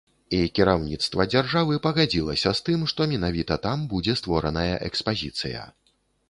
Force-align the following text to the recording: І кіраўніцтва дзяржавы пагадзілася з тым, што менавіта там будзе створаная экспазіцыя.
І 0.35 0.37
кіраўніцтва 0.59 1.25
дзяржавы 1.33 1.77
пагадзілася 1.83 2.53
з 2.61 2.63
тым, 2.69 2.87
што 2.93 3.07
менавіта 3.13 3.59
там 3.67 3.85
будзе 3.93 4.17
створаная 4.23 4.73
экспазіцыя. 4.91 5.69